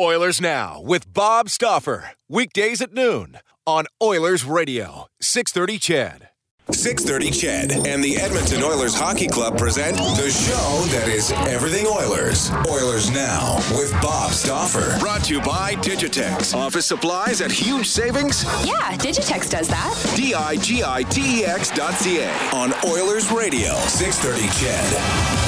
[0.00, 2.12] Oilers Now with Bob Stauffer.
[2.28, 6.28] Weekdays at noon on Oilers Radio, 630 CHED.
[6.70, 12.50] 630 CHED and the Edmonton Oilers Hockey Club present the show that is everything Oilers.
[12.70, 14.98] Oilers Now with Bob Stauffer.
[14.98, 16.54] Brought to you by Digitex.
[16.54, 18.44] Office supplies at huge savings.
[18.64, 20.14] Yeah, Digitex does that.
[20.16, 22.30] D-I-G-I-T-E-X dot C-A.
[22.54, 25.41] On Oilers Radio, 630 CHED.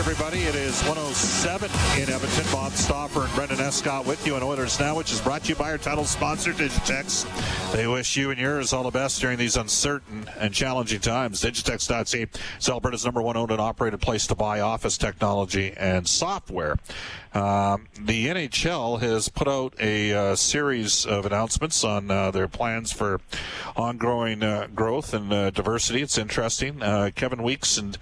[0.00, 0.38] Everybody.
[0.44, 1.70] It is 107
[2.00, 2.44] in Edmonton.
[2.50, 5.54] Bob Stauffer and Brendan Escott with you on Oilers Now, which is brought to you
[5.56, 7.26] by our title sponsor, Digitex.
[7.72, 11.42] They wish you and yours all the best during these uncertain and challenging times.
[11.42, 12.26] Digitex.ca
[12.58, 16.78] is Alberta's number one owned and operated place to buy office technology and software.
[17.34, 22.90] Um, the NHL has put out a uh, series of announcements on uh, their plans
[22.90, 23.20] for
[23.76, 26.00] ongoing uh, growth and uh, diversity.
[26.00, 26.82] It's interesting.
[26.82, 27.98] Uh, Kevin Weeks and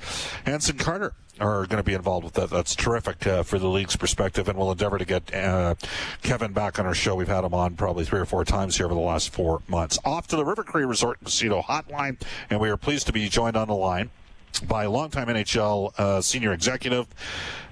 [0.47, 2.51] Anson Carter are going to be involved with that.
[2.51, 5.75] That's terrific uh, for the league's perspective, and we'll endeavor to get uh,
[6.23, 7.15] Kevin back on our show.
[7.15, 9.99] We've had him on probably three or four times here over the last four months.
[10.05, 12.21] Off to the River Cree Resort Casino Hotline,
[12.51, 14.11] and we are pleased to be joined on the line
[14.67, 17.07] by longtime NHL uh, senior executive,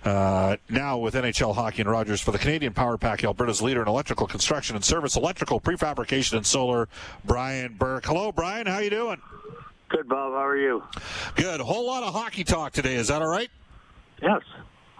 [0.04, 3.88] uh, now with NHL Hockey and Rogers for the Canadian Power Pack, Alberta's leader in
[3.88, 6.88] electrical construction and service, electrical prefabrication and solar,
[7.24, 8.06] Brian Burke.
[8.06, 8.66] Hello, Brian.
[8.66, 9.20] How you doing?
[9.88, 10.32] Good, Bob.
[10.32, 10.82] How are you?
[11.36, 11.60] Good.
[11.60, 12.94] A whole lot of hockey talk today.
[12.96, 13.50] Is that all right?
[14.20, 14.42] Yes.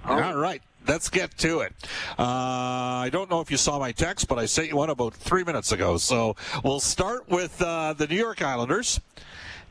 [0.04, 0.34] All right.
[0.34, 0.62] All right.
[0.86, 1.72] Let's get to it.
[2.16, 5.14] Uh, I don't know if you saw my text, but I sent you one about
[5.14, 5.96] three minutes ago.
[5.96, 9.00] So we'll start with uh, the New York Islanders.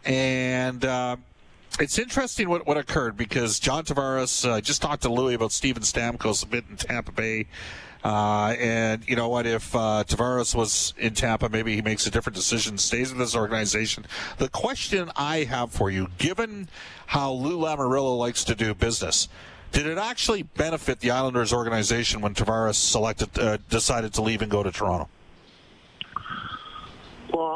[0.04, 1.16] And uh,
[1.80, 5.84] it's interesting what, what occurred because John Tavares, I just talked to Louis about Steven
[5.84, 7.48] Stamkos a bit in Tampa Bay.
[8.04, 9.48] Uh, and you know what?
[9.48, 13.36] If uh, Tavares was in Tampa, maybe he makes a different decision, stays in this
[13.36, 14.06] organization.
[14.38, 16.70] The question I have for you, given
[17.08, 19.28] how Lou Lamoriello likes to do business,
[19.72, 24.52] did it actually benefit the Islanders organization when Tavares selected, uh, decided to leave and
[24.52, 25.10] go to Toronto?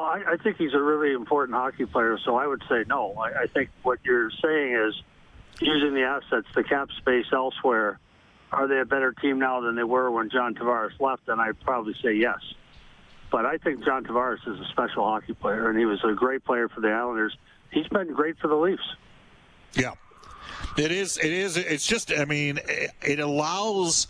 [0.09, 3.13] I, I think he's a really important hockey player, so I would say no.
[3.13, 5.01] I, I think what you're saying is
[5.61, 7.99] using the assets, the cap space elsewhere
[8.51, 11.27] are they a better team now than they were when John Tavares left?
[11.27, 12.39] And I'd probably say yes.
[13.31, 16.43] But I think John Tavares is a special hockey player, and he was a great
[16.43, 17.37] player for the Islanders.
[17.71, 18.81] He's been great for the Leafs.
[19.73, 19.93] Yeah,
[20.77, 21.17] it is.
[21.17, 21.57] It is.
[21.57, 22.11] It's just.
[22.11, 24.07] I mean, it allows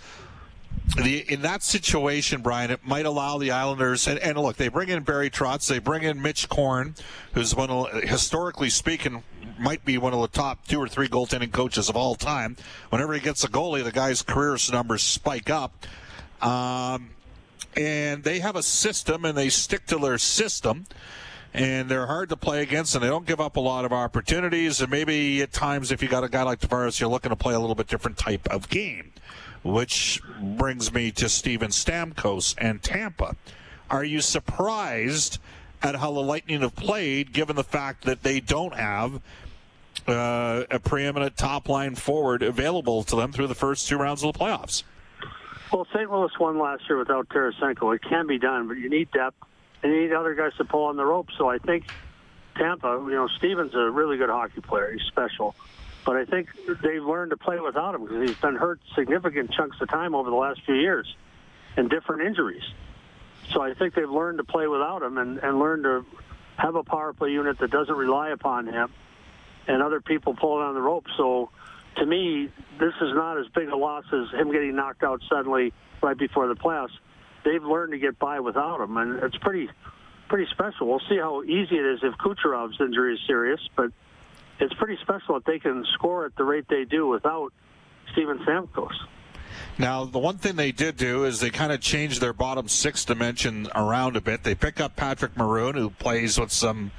[0.95, 4.89] the in that situation, Brian, it might allow the Islanders and, and look, they bring
[4.89, 6.95] in Barry Trotz, they bring in Mitch Korn,
[7.33, 9.23] who's one of historically speaking
[9.59, 12.55] might be one of the top two or three goaltending coaches of all time.
[12.89, 15.85] Whenever he gets a goalie, the guy's career numbers spike up.
[16.41, 17.09] Um,
[17.75, 20.85] and they have a system and they stick to their system
[21.53, 24.81] and they're hard to play against, and they don't give up a lot of opportunities.
[24.81, 27.55] And maybe at times, if you got a guy like Tavares, you're looking to play
[27.55, 29.11] a little bit different type of game.
[29.71, 33.35] Which brings me to Steven Stamkos and Tampa.
[33.89, 35.39] Are you surprised
[35.81, 39.21] at how the Lightning have played, given the fact that they don't have
[40.07, 44.33] uh, a preeminent top line forward available to them through the first two rounds of
[44.33, 44.83] the playoffs?
[45.71, 46.11] Well, St.
[46.11, 47.95] Louis won last year without Tarasenko.
[47.95, 49.37] It can be done, but you need depth
[49.83, 51.27] and you need other guys to pull on the rope.
[51.37, 51.85] So I think
[52.55, 54.91] Tampa, you know, Steven's a really good hockey player.
[54.91, 55.55] He's special.
[56.09, 56.49] But I think
[56.81, 60.31] they've learned to play without him because he's been hurt significant chunks of time over
[60.31, 61.05] the last few years
[61.77, 62.63] and different injuries.
[63.53, 66.03] So I think they've learned to play without him and, and learned to
[66.57, 68.91] have a power play unit that doesn't rely upon him
[69.67, 71.05] and other people pulling on the rope.
[71.15, 71.51] So
[71.97, 75.73] to me, this is not as big a loss as him getting knocked out suddenly
[76.01, 76.97] right before the playoffs.
[77.45, 79.69] They've learned to get by without him, and it's pretty
[80.27, 80.87] pretty special.
[80.87, 83.91] We'll see how easy it is if Kucherov's injury is serious, but
[84.59, 87.51] it's pretty special that they can score at the rate they do without
[88.11, 88.93] Steven Stamkos.
[89.77, 93.05] Now, the one thing they did do is they kind of changed their bottom six
[93.05, 94.43] dimension around a bit.
[94.43, 96.91] They pick up Patrick Maroon, who plays with some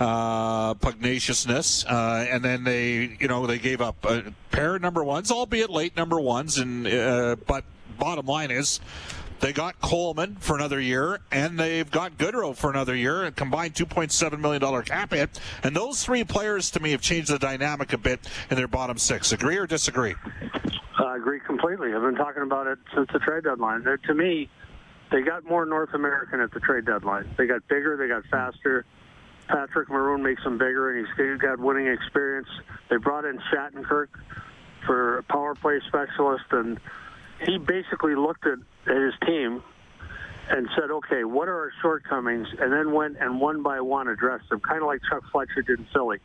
[0.00, 5.02] uh, pugnaciousness, uh, and then they, you know, they gave up a pair of number
[5.04, 7.64] ones, albeit late number ones, and uh, but
[7.98, 8.80] bottom line is.
[9.40, 13.74] They got Coleman for another year, and they've got Goodrow for another year, a combined
[13.74, 15.38] $2.7 million cap hit.
[15.62, 18.20] And those three players, to me, have changed the dynamic a bit
[18.50, 19.30] in their bottom six.
[19.32, 20.14] Agree or disagree?
[20.98, 21.94] I agree completely.
[21.94, 23.84] I've been talking about it since the trade deadline.
[23.84, 24.50] They're, to me,
[25.12, 27.32] they got more North American at the trade deadline.
[27.38, 28.84] They got bigger, they got faster.
[29.48, 32.48] Patrick Maroon makes them bigger, and he's got winning experience.
[32.90, 34.08] They brought in Shattenkirk
[34.84, 36.78] for a power play specialist, and
[37.46, 38.58] he basically looked at,
[38.88, 39.62] at his team
[40.50, 42.48] and said, okay, what are our shortcomings?
[42.58, 45.78] And then went and one by one addressed them, kind of like Chuck Fletcher did
[45.78, 46.18] in Philly.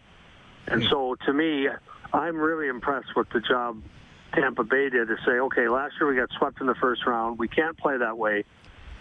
[0.68, 0.90] And hmm.
[0.90, 1.68] so to me,
[2.14, 3.82] I'm really impressed with the job
[4.34, 7.38] Tampa Bay did to say, okay, last year we got swept in the first round.
[7.38, 8.46] We can't play that way.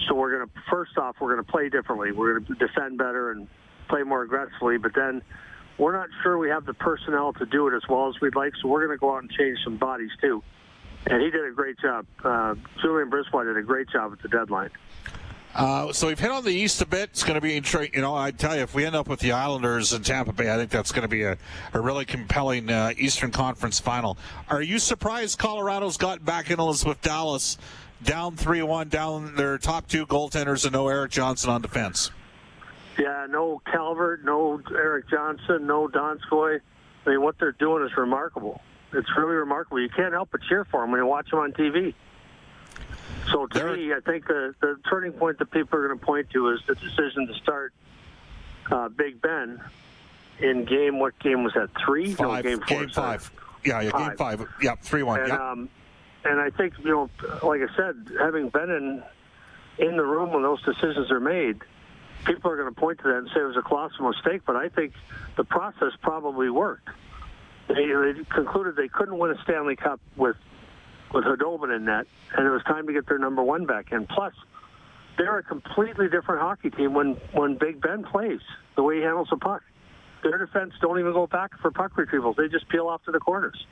[0.07, 2.13] So we're going to, first off, we're going to play differently.
[2.13, 3.47] We're going to defend better and
[3.89, 4.79] play more aggressively.
[4.79, 5.23] But then
[5.79, 8.53] we're not sure we have the personnel to do it as well as we'd like.
[8.61, 10.43] So we're going to go out and change some bodies too.
[11.07, 12.07] And he did a great job.
[12.23, 14.71] Uh, Julien BriseBois did a great job at the deadline.
[15.55, 17.11] Uh, so we've hit on the East a bit.
[17.11, 19.33] It's going to be, you know, I tell you, if we end up with the
[19.33, 21.37] Islanders and Tampa Bay, I think that's going to be a,
[21.75, 24.17] a really compelling uh, Eastern Conference final.
[24.49, 27.59] Are you surprised Colorado's got back in Elizabeth Dallas
[28.03, 32.11] down 3 1, down their top two goaltenders, and no Erik Johnson on defense?
[32.99, 36.61] Yeah, no Calvert, no Erik Johnson, no Donskoy.
[37.07, 38.63] I mean, what they're doing is remarkable.
[38.93, 39.81] It's really remarkable.
[39.81, 41.95] You can't help but cheer for them when you watch them on TV.
[43.31, 46.31] So to me, I think the, the turning point that people are going to point
[46.31, 47.73] to is the decision to start
[48.71, 49.61] uh, Big Ben
[50.41, 50.99] in game.
[50.99, 51.71] What game was that?
[51.85, 52.15] Three?
[52.15, 52.45] Five.
[52.45, 52.81] No, game four.
[52.81, 53.31] Game five.
[53.65, 54.09] Yeah, yeah, five.
[54.09, 54.49] game five.
[54.61, 55.21] Yeah, three one.
[55.21, 55.69] And, um,
[56.25, 57.11] and I think you know,
[57.43, 59.03] like I said, having been in
[59.79, 61.61] in the room when those decisions are made,
[62.25, 64.43] people are going to point to that and say it was a colossal mistake.
[64.47, 64.93] But I think
[65.37, 66.89] the process probably worked.
[67.69, 70.37] They, they concluded they couldn't win a Stanley Cup with
[71.13, 72.07] with Khudobin in net,
[72.37, 74.07] and it was time to get their number one back in.
[74.07, 74.33] Plus,
[75.19, 78.41] they're a completely different hockey team when when Big Ben plays.
[78.77, 79.63] The way he handles the puck,
[80.23, 83.21] their defense don't even go back for puck retrievals; they just peel off to the
[83.21, 83.67] corners.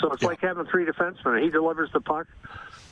[0.00, 0.28] So it's yeah.
[0.28, 1.42] like having three defensemen.
[1.42, 2.26] He delivers the puck,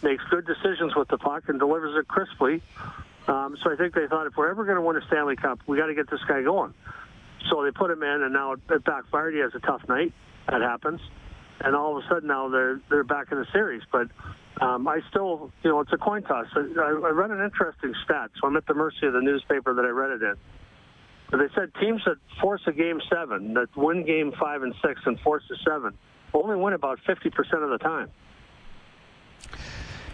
[0.02, 2.62] makes good decisions with the puck, and delivers it crisply.
[3.28, 5.60] Um, so I think they thought if we're ever going to win a Stanley Cup,
[5.66, 6.74] we got to get this guy going.
[7.50, 9.34] So they put him in, and now it backfired.
[9.34, 10.12] He has a tough night.
[10.48, 11.00] That happens
[11.60, 13.82] and all of a sudden now they're they're back in the series.
[13.90, 14.08] But
[14.60, 16.46] um, I still, you know, it's a coin toss.
[16.54, 19.84] I, I read an interesting stat, so I'm at the mercy of the newspaper that
[19.84, 20.34] I read it in.
[21.30, 25.00] But they said teams that force a game seven, that win game five and six,
[25.04, 25.98] and force a seven,
[26.32, 27.26] only win about 50%
[27.62, 28.10] of the time.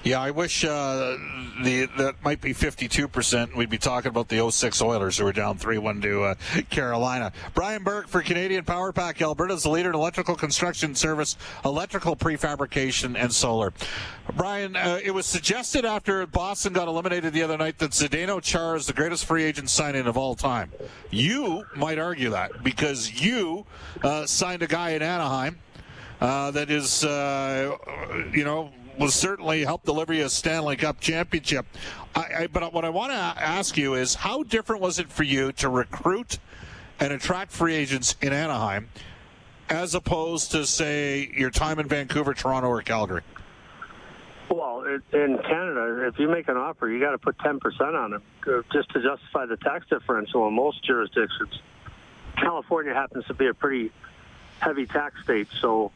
[0.05, 1.17] Yeah, I wish uh,
[1.63, 3.55] the that might be 52%.
[3.55, 6.35] We'd be talking about the 06 Oilers who were down 3-1 to uh,
[6.71, 7.33] Carolina.
[7.55, 12.17] Brian Burke for Canadian Power Pack Alberta is the leader in electrical construction service, electrical
[12.17, 13.73] prefabrication, and solar.
[14.35, 18.77] Brian, uh, it was suggested after Boston got eliminated the other night that Zdeno Chara
[18.77, 20.73] is the greatest free agent signing of all time.
[21.11, 23.67] You might argue that because you
[24.03, 25.61] uh, signed a guy in Anaheim
[26.21, 27.77] uh, that is, uh,
[28.33, 31.67] you know, was certainly help deliver you a Stanley Cup championship.
[32.15, 35.23] I, I, but what I want to ask you is how different was it for
[35.23, 36.39] you to recruit
[37.01, 38.89] and attract free agents in Anaheim
[39.69, 43.23] as opposed to, say, your time in Vancouver, Toronto, or Calgary?
[44.51, 47.59] Well, in Canada, if you make an offer, you got to put 10%
[47.95, 51.59] on it uh, just to justify the tax differential in most jurisdictions.
[52.37, 53.91] California happens to be a pretty
[54.61, 55.91] heavy tax state, so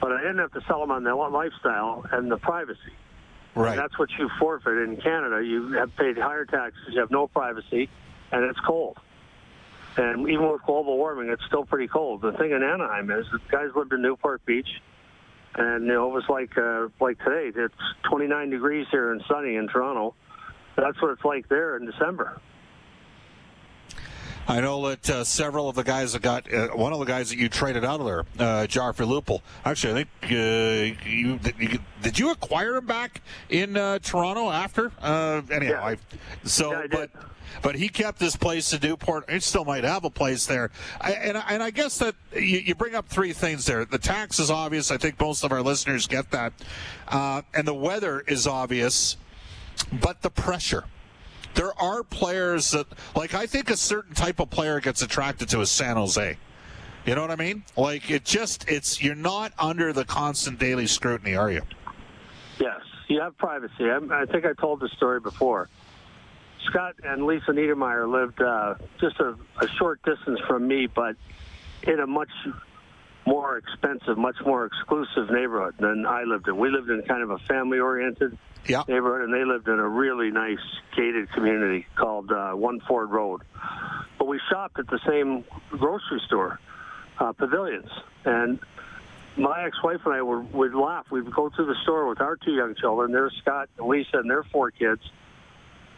[0.00, 2.78] but I didn't have to sell them on their lifestyle and the privacy.
[3.54, 3.70] Right.
[3.70, 5.42] And that's what you forfeit in Canada.
[5.42, 7.88] You have paid higher taxes, you have no privacy,
[8.30, 8.98] and it's cold.
[9.96, 12.20] And even with global warming, it's still pretty cold.
[12.20, 14.68] The thing in Anaheim is the guys lived in Newport Beach,
[15.54, 17.50] and you know it was like uh, like today.
[17.58, 17.74] It's
[18.10, 20.14] 29 degrees here and sunny in Toronto.
[20.76, 22.38] That's what it's like there in December.
[24.48, 27.30] I know that uh, several of the guys that got uh, one of the guys
[27.30, 29.40] that you traded out of there, uh, Joffrey Lupul.
[29.64, 34.92] Actually, I think uh, you, you, did you acquire him back in uh, Toronto after?
[35.00, 35.84] Uh, anyhow, yeah.
[35.84, 35.96] I,
[36.44, 37.10] so yeah, I but
[37.62, 39.28] but he kept his place in Newport.
[39.28, 40.70] He still might have a place there.
[41.00, 43.84] I, and, and I guess that you, you, bring up three things there.
[43.84, 44.90] The tax is obvious.
[44.90, 46.52] I think most of our listeners get that.
[47.08, 49.16] Uh, and the weather is obvious,
[49.90, 50.84] but the pressure
[51.56, 52.86] there are players that,
[53.16, 56.36] like, I think a certain type of player gets attracted to a San Jose.
[57.04, 57.64] You know what I mean?
[57.76, 61.62] Like, it just, it's, you're not under the constant daily scrutiny, are you?
[62.60, 63.90] Yes, you have privacy.
[63.90, 65.68] I, I think I told the story before.
[66.66, 71.16] Scott and Lisa Niedermayer lived uh, just a, a short distance from me, but
[71.84, 72.30] in a much
[73.26, 76.56] more expensive, much more exclusive neighborhood than I lived in.
[76.56, 78.84] We lived in kind of a family-oriented Yeah.
[78.88, 80.60] neighborhood, and they lived in a really nice
[80.96, 83.42] gated community called uh, One Ford Road.
[84.18, 86.60] But we shopped at the same grocery store,
[87.18, 87.90] uh, Pavilions,
[88.24, 88.60] and
[89.36, 91.06] my ex-wife and I would, would laugh.
[91.10, 93.12] We'd go through the store with our two young children.
[93.12, 95.02] There's Scott and Lisa and their four kids,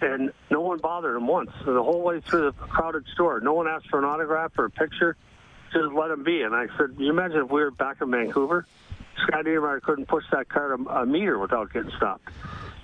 [0.00, 1.50] and no one bothered them once.
[1.64, 4.64] So the whole way through the crowded store, no one asked for an autograph or
[4.64, 5.16] a picture.
[5.72, 6.42] Just let them be.
[6.42, 8.66] And I said, you imagine if we were back in Vancouver?
[9.26, 12.28] Scott Niedermayer couldn't push that car a, a meter without getting stopped.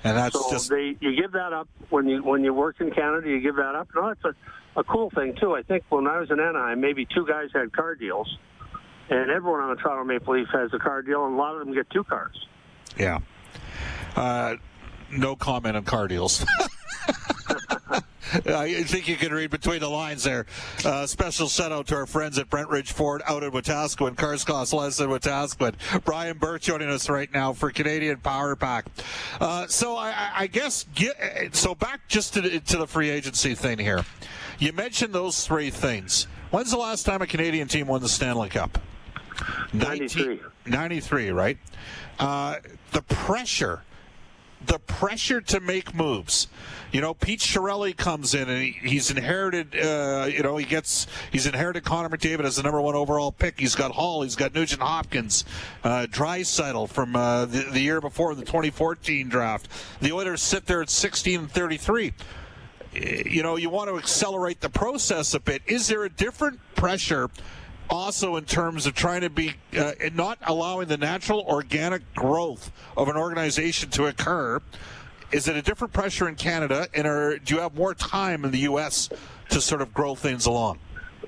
[0.03, 2.91] And that's so just, they you give that up when you when you work in
[2.91, 3.29] Canada.
[3.29, 3.89] You give that up.
[3.95, 4.35] No, it's a,
[4.79, 5.55] a cool thing too.
[5.55, 8.37] I think when I was in Anaheim, maybe two guys had car deals,
[9.09, 11.65] and everyone on the Toronto Maple Leaf has a car deal, and a lot of
[11.65, 12.47] them get two cars.
[12.99, 13.21] yeah.
[14.15, 14.57] Uh,
[15.11, 16.45] no comment on car deals.
[18.47, 20.47] I think you can read between the lines there.
[20.85, 24.17] Uh, special shout out to our friends at Brent Ridge Ford out in Wetaskiwin.
[24.17, 25.75] Cars cost less than Wetaskiwin.
[26.05, 28.87] Brian Burke joining us right now for Canadian Power Pack.
[29.41, 33.55] Uh, so I, I guess get, so back just to the, to the free agency
[33.55, 34.05] thing here.
[34.59, 36.27] You mentioned those three things.
[36.51, 38.79] When's the last time a Canadian team won the Stanley Cup?
[39.73, 40.41] 93.
[40.67, 41.59] 93, right?
[42.19, 42.57] Uh,
[42.93, 43.83] the pressure
[44.67, 46.49] the pressure to make moves.
[46.93, 49.75] You know, Pete Chiarelli comes in and he, he's inherited.
[49.75, 53.59] Uh, you know, he gets he's inherited Connor McDavid as the number one overall pick.
[53.59, 54.23] He's got Hall.
[54.23, 55.45] He's got Nugent Hopkins,
[55.83, 59.69] uh, Draisaitl from uh, the, the year before the 2014 draft.
[60.01, 62.13] The Oilers sit there at 16 and 33.
[62.95, 65.63] You know, you want to accelerate the process a bit.
[65.67, 67.29] Is there a different pressure?
[67.91, 73.09] Also in terms of trying to be uh, not allowing the natural organic growth of
[73.09, 74.61] an organization to occur
[75.33, 78.51] is it a different pressure in canada and are, do you have more time in
[78.51, 79.09] the us
[79.49, 80.79] to sort of grow things along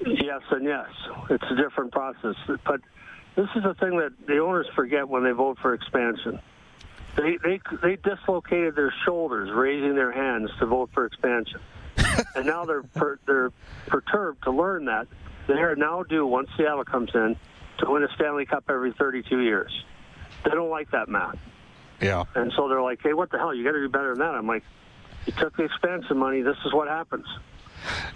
[0.04, 0.86] Yes and yes.
[1.30, 2.34] It's a different process.
[2.46, 2.80] But
[3.34, 6.40] this is the thing that the owners forget when they vote for expansion.
[7.16, 11.60] They they they dislocated their shoulders raising their hands to vote for expansion,
[12.34, 13.52] and now they're per, they're
[13.86, 15.06] perturbed to learn that
[15.46, 17.36] they are now due once Seattle comes in
[17.78, 19.84] to win a Stanley Cup every 32 years.
[20.44, 21.38] They don't like that math,
[22.00, 23.54] yeah and so they're like, "Hey, what the hell?
[23.54, 24.62] You got to do better than that." I'm like,
[25.26, 26.42] "You took the expansion money.
[26.42, 27.26] This is what happens."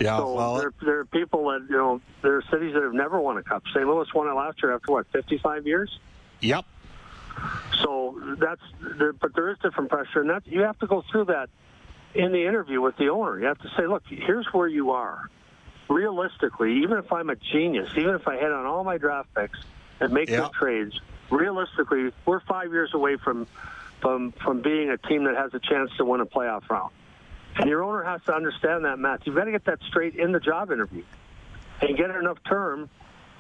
[0.01, 2.95] yeah So well there, there are people that you know there are cities that have
[2.95, 3.63] never won a cup.
[3.75, 3.87] St.
[3.87, 5.99] Louis won it last year after what 55 years.
[6.41, 6.65] yep
[7.83, 8.63] So that's
[8.99, 11.49] there, but there is different pressure, and that you have to go through that
[12.15, 13.39] in the interview with the owner.
[13.39, 15.31] You have to say, look, here's where you are.
[15.91, 19.59] Realistically, even if I'm a genius, even if I hit on all my draft picks
[19.99, 20.43] and make Yeah.
[20.43, 23.49] good trades, realistically, we're five years away from
[24.01, 26.93] from from being a team that has a chance to win a playoff round.
[27.57, 29.27] And your owner has to understand that, Matt.
[29.27, 31.03] You've got to get that straight in the job interview
[31.83, 32.89] and get enough term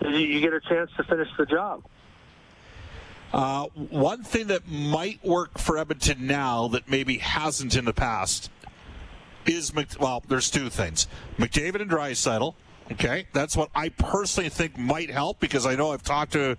[0.01, 1.85] that you- you get a chance to finish the job.
[3.33, 8.51] Uh, one thing that might work for Edmonton now that maybe hasn't in the past
[9.55, 11.07] is Mc, well, there's two things:
[11.39, 12.55] McDavid and Draisaitl.
[12.93, 16.59] Okay, that's what I personally think might help because I know I've talked to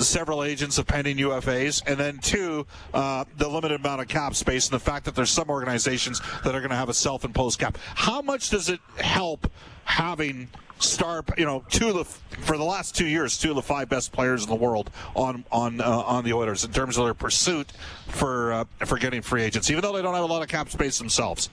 [0.00, 4.66] several agents of pending UFAs, and then two, uh, the limited amount of cap space
[4.66, 7.78] and the fact that there's some organizations that are going to have a self-imposed cap.
[7.94, 9.48] How much does it help
[9.84, 10.48] having
[10.80, 12.04] star, you know, two of the
[12.42, 15.44] for the last two years, two of the five best players in the world on
[15.52, 17.70] on uh, on the Oilers in terms of their pursuit
[18.08, 20.70] for uh, for getting free agents, even though they don't have a lot of cap
[20.70, 21.50] space themselves.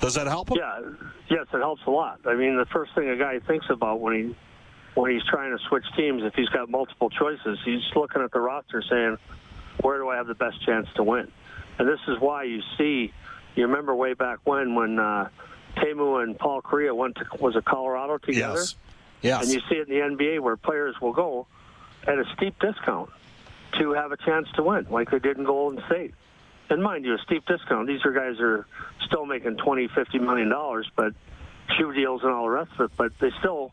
[0.00, 0.58] Does that help them?
[0.58, 0.80] Yeah,
[1.28, 2.20] yes, it helps a lot.
[2.26, 4.36] I mean, the first thing a guy thinks about when he
[4.94, 8.40] when he's trying to switch teams, if he's got multiple choices, he's looking at the
[8.40, 9.18] roster saying,
[9.80, 11.30] "Where do I have the best chance to win?"
[11.78, 13.12] And this is why you see,
[13.56, 15.28] you remember way back when when uh,
[15.76, 18.76] Teemu and Paul Kariya went to was it Colorado together, Yes.
[19.22, 19.42] Yes.
[19.44, 21.46] and you see it in the NBA where players will go
[22.06, 23.10] at a steep discount
[23.78, 26.14] to have a chance to win, like they did in Golden State.
[26.70, 27.86] And mind you, a steep discount.
[27.86, 28.66] These are guys that are
[29.06, 31.12] still making twenty, fifty million dollars, but
[31.76, 32.96] shoe deals and all the rest of it.
[32.96, 33.72] But they still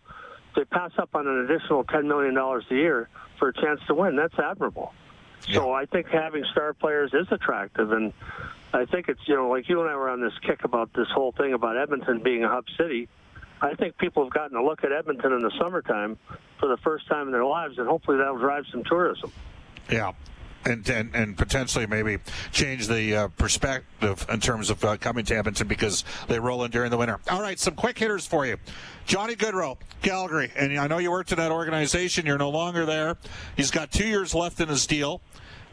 [0.56, 3.96] they pass up on an additional ten million dollars a year for a chance to
[3.96, 4.16] win.
[4.16, 4.94] That's admirable.
[5.50, 8.14] So I think having star players is attractive, and
[8.74, 11.08] I think it's you know like you and I were on this kick about this
[11.14, 13.10] whole thing about Edmonton being a hub city.
[13.62, 16.18] I think people have gotten a look at Edmonton in the summertime
[16.60, 19.32] for the first time in their lives, and hopefully that'll drive some tourism.
[19.90, 20.14] Yeah.
[20.66, 22.18] And, and, and potentially maybe
[22.52, 26.72] change the uh, perspective in terms of uh, coming to Edmonton because they roll in
[26.72, 27.20] during the winter.
[27.30, 28.58] All right, some quick hitters for you.
[29.06, 32.26] Johnny Gaudreau, Calgary, and I know you worked in that organization.
[32.26, 33.18] You're no longer there.
[33.58, 35.22] He's got two years left in his deal.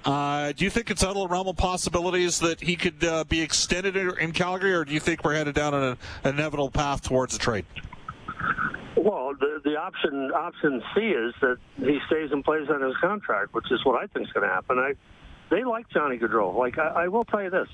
[0.04, 3.24] Uh, do you think it's out of the realm of possibilities that he could uh,
[3.24, 7.34] be extended in Calgary, or do you think we're headed down an inevitable path towards
[7.34, 7.66] a trade?
[8.98, 13.54] Well, the the option option C is that he stays and plays on his contract,
[13.54, 14.78] which is what I think is going to happen.
[14.78, 14.94] I
[15.50, 16.54] they like Johnny Gaudreau.
[16.56, 17.68] Like I, I will tell you this,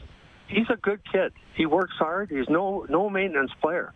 [0.49, 1.33] he's a good kid.
[1.55, 2.31] He works hard.
[2.31, 3.93] He's no no maintenance player.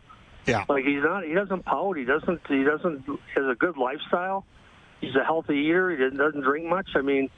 [0.46, 0.64] Yeah.
[0.68, 1.24] Like he's not.
[1.24, 1.96] He doesn't pout.
[1.96, 2.40] He doesn't.
[2.48, 3.04] He doesn't.
[3.34, 4.44] Has a good lifestyle.
[5.00, 5.90] He's a healthy eater.
[5.90, 6.88] He doesn't drink much.
[6.94, 7.28] I mean,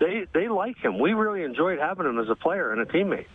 [0.00, 0.98] they they like him.
[0.98, 3.26] We really enjoyed having him as a player and a teammate.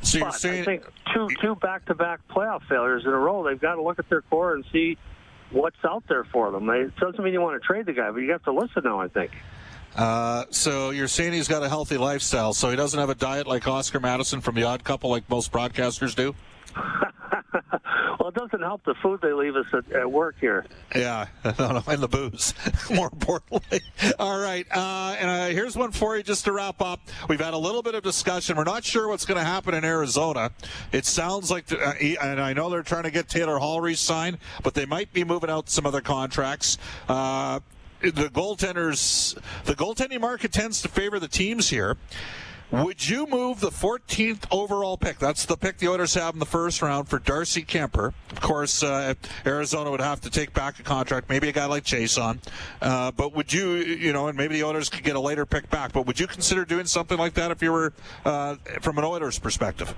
[0.00, 3.44] So you're saying I think two two back to back playoff failures in a row.
[3.44, 4.96] They've got to look at their core and see
[5.52, 6.68] what's out there for them.
[6.70, 9.00] It doesn't mean you want to trade the guy, but you have to listen now.
[9.00, 9.32] I think.
[9.94, 13.46] Uh, so you're saying he's got a healthy lifestyle, so he doesn't have a diet
[13.46, 16.34] like Oscar Madison from The Odd Couple, like most broadcasters do.
[18.18, 20.66] well, it doesn't help the food they leave us at, at work here.
[20.94, 21.26] Yeah,
[21.58, 22.54] no, no, and the booze,
[22.90, 23.80] more importantly.
[24.18, 27.00] All right, uh, and uh, here's one for you just to wrap up.
[27.28, 28.56] We've had a little bit of discussion.
[28.56, 30.50] We're not sure what's going to happen in Arizona.
[30.92, 34.38] It sounds like, the, uh, and I know they're trying to get Taylor Hall re-signed,
[34.62, 36.78] but they might be moving out some other contracts.
[37.08, 37.60] Uh,
[38.00, 41.96] the goaltenders, the goaltending market tends to favor the teams here.
[42.72, 45.18] Would you move the 14th overall pick?
[45.18, 48.14] That's the pick the Oilers have in the first round for Darcy Kuemper.
[48.30, 49.12] Of course, uh,
[49.44, 52.38] Arizona would have to take back a contract, maybe a guy like Chiasson.
[52.80, 55.68] Uh, but would you, you know, and maybe the Oilers could get a later pick
[55.68, 55.92] back.
[55.92, 57.92] But would you consider doing something like that if you were
[58.24, 59.94] uh, from an Oilers perspective?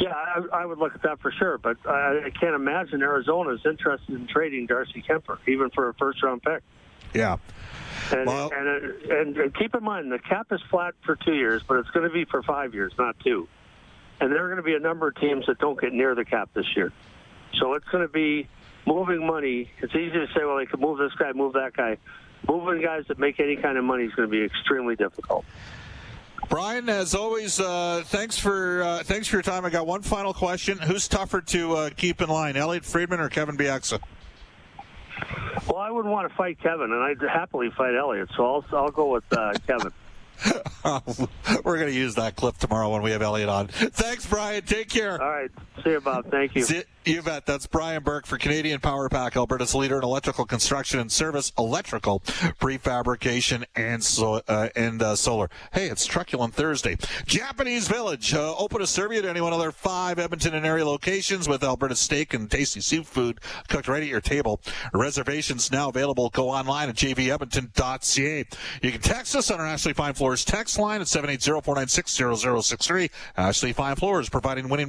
[0.00, 1.58] Yeah, I, I, would look at that for sure.
[1.58, 5.94] But I, I can't imagine Arizona is interested in trading Darcy Kuemper, even for a
[5.94, 6.60] first round pick.
[7.14, 7.36] Yeah.
[8.12, 8.68] And, well, and,
[9.10, 12.06] and, and, keep in mind, the cap is flat for two years, but it's going
[12.06, 13.48] to be for five years, not two.
[14.20, 16.24] And there are going to be a number of teams that don't get near the
[16.24, 16.92] cap this year.
[17.58, 18.48] So it's going to be
[18.86, 19.70] moving money.
[19.80, 21.98] It's easy to say, well, they could move this guy, move that guy.
[22.48, 25.44] Moving guys that make any kind of money is going to be extremely difficult.
[26.48, 29.64] Brian, as always, uh, thanks for uh, thanks for your time.
[29.64, 33.30] I got one final question: Who's tougher to uh, keep in line, Elliotte Friedman or
[33.30, 33.98] Kevin Bieksa?
[35.66, 38.90] Well, I wouldn't want to fight Kevin, and I'd happily fight Elliotte, so I'll, I'll
[38.90, 39.92] go with uh, Kevin.
[41.64, 43.68] We're going to use that clip tomorrow when we have Elliotte on.
[43.68, 44.62] Thanks, Brian.
[44.62, 45.20] Take care.
[45.22, 45.50] All right.
[45.82, 46.30] See you, Bob.
[46.30, 46.64] Thank you.
[47.06, 47.44] You bet.
[47.44, 52.20] That's Brian Burke for Canadian Power Pack, Alberta's leader in electrical construction and service, electrical
[52.20, 55.50] prefabrication, and so uh, and uh, solar.
[55.74, 56.96] Hey, it's Truculent Thursday.
[57.26, 60.64] Japanese Village uh, open to serve you to any one of their five Edmonton and
[60.64, 63.38] area locations with Alberta steak and tasty seafood
[63.68, 64.62] cooked right at your table.
[64.94, 66.30] Reservations now available.
[66.30, 68.46] Go online at jvedmonton.ca.
[68.80, 73.10] You can text us on our Ashley Fine Floors text line at 780-496-0063.
[73.36, 74.88] Ashley Fine Floors providing winning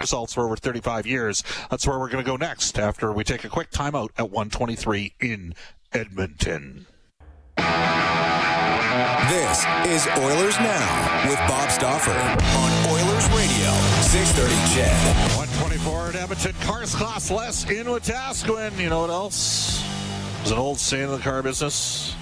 [0.00, 1.42] results for over 35 years.
[1.70, 5.14] That's where we're going to go next after we take a quick timeout at 123
[5.20, 5.54] in
[5.92, 6.86] Edmonton.
[9.28, 15.36] This is Oilers Now with Bob Stauffer on Oilers Radio, 630 CHED.
[15.36, 16.52] 124 in Edmonton.
[16.62, 18.78] Cars cost less in Wetaskiwin.
[18.78, 19.82] You know what else?
[20.38, 22.14] There's an old saying in the car business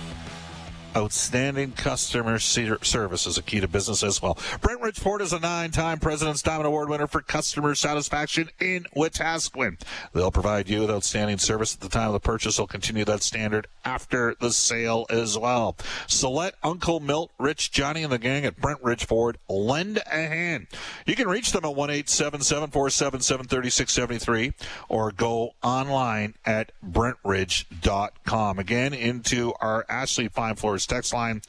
[0.96, 4.38] outstanding customer service is a key to business as well.
[4.60, 9.80] Brent Ridge Ford is a nine-time President's Diamond Award winner for customer satisfaction in Wetaskiwin.
[10.12, 12.56] They'll provide you with outstanding service at the time of the purchase.
[12.56, 15.76] They'll continue that standard after the sale as well.
[16.06, 20.26] So let Uncle Milt, Rich, Johnny, and the gang at Brent Ridge Ford lend a
[20.26, 20.66] hand.
[21.06, 24.18] You can reach them at one eight seven seven four seven seven thirty six seventy
[24.18, 24.52] three,
[24.88, 28.58] or go online at brentridge.com.
[28.58, 31.42] Again, into our Ashley Fine Floors text line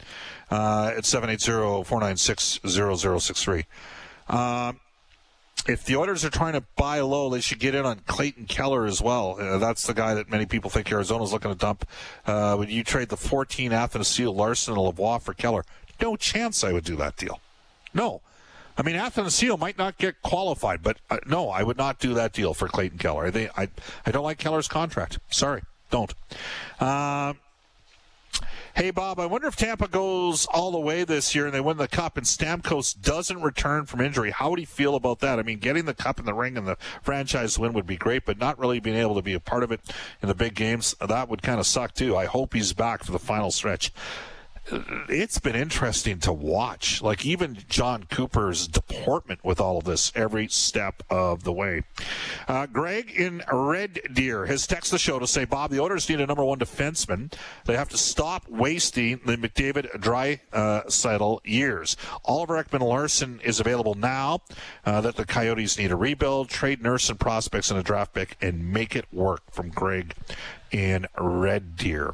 [0.52, 3.66] uh, at 780-496-0063.
[4.28, 4.80] Um,
[5.68, 8.86] if the Oilers are trying to buy low, they should get in on Clayton Keller
[8.86, 9.38] as well.
[9.40, 11.88] Uh, that's the guy that many people think Arizona's looking to dump.
[12.26, 15.66] Uh, would you trade the 14 Athanasiou, Larsson, and Lavoie for Keller?
[16.02, 17.40] No chance I would do that deal.
[17.94, 18.22] No.
[18.78, 22.34] I mean, Athanasiou might not get qualified, but uh, no, I would not do that
[22.34, 23.32] deal for Clayton Keller.
[23.34, 23.70] I, I,
[24.06, 25.18] I don't like Keller's contract.
[25.30, 26.14] Sorry, don't.
[26.80, 27.34] Uh,
[28.76, 31.78] Hey, Bob, I wonder if Tampa goes all the way this year and they win
[31.78, 34.32] the cup and Stamkos doesn't return from injury.
[34.32, 35.40] How would he feel about that?
[35.40, 38.26] I mean, getting the cup in the ring and the franchise win would be great,
[38.26, 39.80] but not really being able to be a part of it
[40.22, 42.18] in the big games, that would kind of suck too.
[42.18, 43.92] I hope he's back for the final stretch
[45.10, 47.02] it's been interesting to watch.
[47.02, 51.84] Like even Jon Cooper's deportment with all of this every step of the way.
[52.48, 56.22] Uh, Greg in Red Deer has texted the show to say, Bob, the Oilers need
[56.22, 57.34] a number one defenseman.
[57.66, 61.98] They have to stop wasting the McDavid dry uh, settle years.
[62.24, 64.42] Oliver Ekman-Larsson is available now
[64.86, 68.38] uh, that the Coyotes need a rebuild, trade Nurse and prospects in a draft pick,
[68.42, 70.14] and make it work from Greg
[70.72, 72.14] in Red Deer.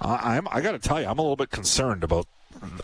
[0.00, 2.26] I'm, I got to tell you, I'm a little bit concerned about.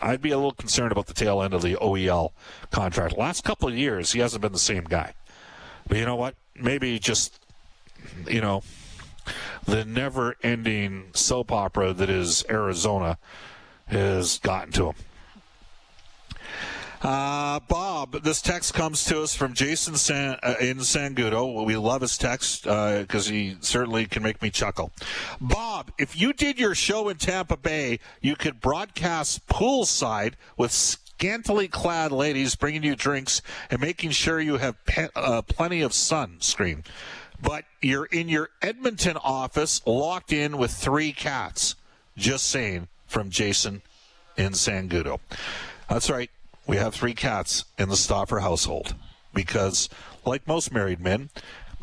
[0.01, 2.31] I'd be a little concerned about the tail end of the OEL
[2.71, 3.17] contract.
[3.17, 5.13] Last couple of years, he hasn't been the same guy.
[5.87, 6.35] But you know what?
[6.55, 7.43] Maybe just,
[8.27, 8.61] you know,
[9.65, 13.17] the never-ending soap opera that is Arizona
[13.87, 14.95] has gotten to him.
[17.03, 21.65] Uh, Bob, this text comes to us from Jason San, uh, in Sangudo.
[21.65, 24.89] We love his text because uh, he certainly can make me chuckle.
[25.41, 31.67] Bob, if you did your show in Tampa Bay, you could broadcast poolside with scantily
[31.67, 36.85] clad ladies bringing you drinks and making sure you have pe- uh, plenty of sunscreen.
[37.41, 41.75] But you're in your Edmonton office locked in with three cats.
[42.15, 43.81] Just saying from Jason
[44.37, 45.19] in Sangudo.
[45.89, 46.29] That's right
[46.65, 48.95] we have three cats in the Stauffer household
[49.33, 49.89] because,
[50.25, 51.29] like most married men,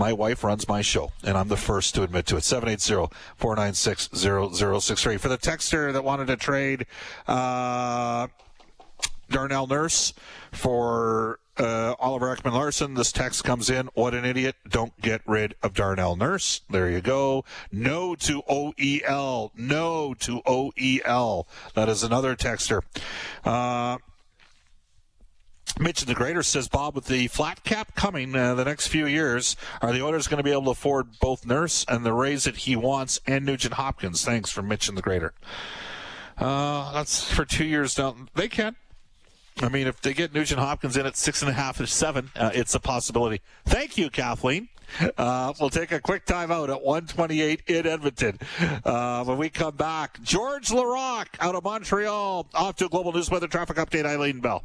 [0.00, 2.40] my wife runs my show, and I'm the first to admit to it.
[2.40, 5.20] 780-496-0063.
[5.20, 6.86] For the texter that wanted to trade
[7.28, 8.28] uh,
[9.28, 10.14] Darnell Nurse
[10.52, 13.90] for uh, Oliver Ekman Larsson, this text comes in.
[13.92, 14.56] What an idiot.
[14.66, 16.62] Don't get rid of Darnell Nurse.
[16.70, 17.44] There you go.
[17.70, 19.50] No to OEL.
[19.54, 21.44] No to OEL.
[21.74, 22.80] That is another texter.
[23.44, 23.98] Uh,
[25.78, 29.56] Mitch the Greater says, Bob, with the flat cap coming uh, the next few years,
[29.80, 32.56] are the Oilers going to be able to afford both Nurse and the raise that
[32.58, 34.24] he wants and Nugent Hopkins?
[34.24, 35.32] Thanks from Mitch and the Greater.
[36.36, 38.28] Uh, that's for two years down.
[38.34, 38.76] They can.
[39.60, 42.30] I mean, if they get Nugent Hopkins in at six and a half or seven,
[42.34, 43.42] uh, it's a possibility.
[43.66, 44.68] Thank you, Kathleen.
[45.16, 48.38] Uh, we'll take a quick timeout at 128 in Edmonton.
[48.84, 53.30] Uh, when we come back, George Laraque out of Montreal, off to a global news
[53.30, 54.64] weather traffic update, Eileen Bell.